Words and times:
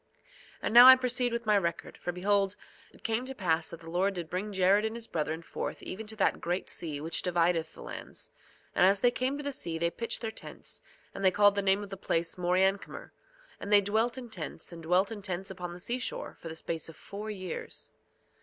2:13 0.61 0.61
And 0.63 0.73
now 0.73 0.87
I 0.87 0.95
proceed 0.95 1.31
with 1.31 1.45
my 1.45 1.55
record; 1.55 1.95
for 1.95 2.11
behold, 2.11 2.55
it 2.91 3.03
came 3.03 3.23
to 3.27 3.35
pass 3.35 3.69
that 3.69 3.81
the 3.81 3.89
Lord 3.91 4.15
did 4.15 4.31
bring 4.31 4.51
Jared 4.51 4.83
and 4.83 4.95
his 4.95 5.05
brethren 5.07 5.43
forth 5.43 5.83
even 5.83 6.07
to 6.07 6.15
that 6.15 6.41
great 6.41 6.71
sea 6.71 6.99
which 6.99 7.21
divideth 7.21 7.75
the 7.75 7.83
lands. 7.83 8.31
And 8.73 8.83
as 8.83 9.01
they 9.01 9.11
came 9.11 9.37
to 9.37 9.43
the 9.43 9.51
sea 9.51 9.77
they 9.77 9.91
pitched 9.91 10.21
their 10.21 10.31
tents; 10.31 10.81
and 11.13 11.23
they 11.23 11.29
called 11.29 11.53
the 11.53 11.61
name 11.61 11.83
of 11.83 11.91
the 11.91 11.97
place 11.97 12.35
Moriancumer; 12.35 13.11
and 13.59 13.71
they 13.71 13.79
dwelt 13.81 14.17
in 14.17 14.31
tents, 14.31 14.73
and 14.73 14.81
dwelt 14.81 15.11
in 15.11 15.21
tents 15.21 15.51
upon 15.51 15.71
the 15.71 15.79
seashore 15.79 16.35
for 16.39 16.49
the 16.49 16.55
space 16.55 16.89
of 16.89 16.95
four 16.95 17.29
years. 17.29 17.91